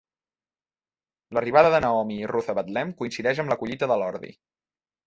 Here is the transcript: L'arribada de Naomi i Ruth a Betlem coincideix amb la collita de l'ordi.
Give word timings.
L'arribada 1.35 1.73
de 1.75 1.83
Naomi 1.85 2.17
i 2.25 2.31
Ruth 2.35 2.51
a 2.55 2.59
Betlem 2.61 2.95
coincideix 3.03 3.45
amb 3.47 3.55
la 3.57 3.61
collita 3.63 3.93
de 3.95 4.01
l'ordi. 4.05 4.37